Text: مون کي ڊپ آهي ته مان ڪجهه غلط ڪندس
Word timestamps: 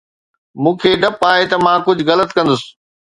مون 0.63 0.73
کي 0.85 0.91
ڊپ 1.03 1.21
آهي 1.31 1.45
ته 1.51 1.57
مان 1.67 1.77
ڪجهه 1.89 2.07
غلط 2.11 2.29
ڪندس 2.39 2.61